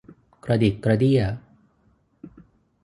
[0.45, 1.21] กระดิกกระเดี้ย